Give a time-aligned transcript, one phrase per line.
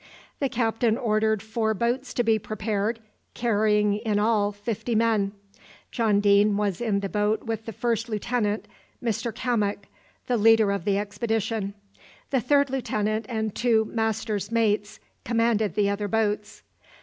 [0.39, 2.99] The captain ordered four boats to be prepared,
[3.35, 5.31] carrying in all fifty men.
[5.91, 8.67] John Deane was in the boat with the first lieutenant,
[9.03, 9.85] Mr Cammock,
[10.25, 11.75] the leader of the expedition.
[12.31, 16.63] The third lieutenant and two master's mates commanded the other boats.